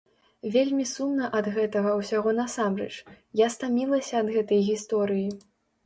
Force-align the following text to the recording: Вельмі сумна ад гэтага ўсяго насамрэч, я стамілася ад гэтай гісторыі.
Вельмі 0.53 0.85
сумна 0.91 1.27
ад 1.41 1.49
гэтага 1.59 1.93
ўсяго 2.01 2.35
насамрэч, 2.41 2.91
я 3.45 3.53
стамілася 3.61 4.13
ад 4.27 4.37
гэтай 4.37 4.69
гісторыі. 4.73 5.29